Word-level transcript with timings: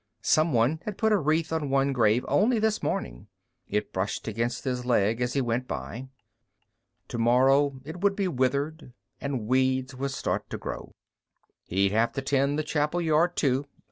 Someone 0.23 0.79
had 0.85 0.97
put 0.97 1.11
a 1.11 1.17
wreath 1.19 1.53
on 1.53 1.69
one 1.69 1.93
grave 1.93 2.25
only 2.27 2.57
this 2.57 2.81
morning; 2.81 3.27
it 3.69 3.93
brushed 3.93 4.27
against 4.27 4.63
his 4.63 4.83
leg 4.83 5.21
as 5.21 5.33
he 5.33 5.41
went 5.41 5.67
by. 5.67 6.07
Tomorrow 7.07 7.79
it 7.85 8.01
would 8.01 8.15
be 8.15 8.27
withered, 8.27 8.93
and 9.19 9.45
weeds 9.45 9.93
would 9.93 10.09
start 10.09 10.49
to 10.49 10.57
grow. 10.57 10.95
He'd 11.65 11.91
have 11.91 12.13
to 12.13 12.21
tend 12.23 12.57
the 12.57 12.63
chapel 12.63 12.99
yard, 12.99 13.35
too. 13.35 13.67